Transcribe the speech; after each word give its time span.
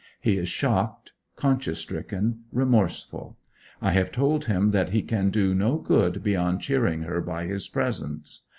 He 0.19 0.39
is 0.39 0.49
shocked, 0.49 1.11
conscience 1.35 1.77
stricken, 1.77 2.39
remorseful. 2.51 3.37
I 3.83 3.91
have 3.91 4.11
told 4.11 4.45
him 4.45 4.71
that 4.71 4.89
he 4.89 5.03
can 5.03 5.29
do 5.29 5.53
no 5.53 5.77
good 5.77 6.23
beyond 6.23 6.61
cheering 6.61 7.03
her 7.03 7.21
by 7.21 7.45
his 7.45 7.67
presence. 7.67 8.45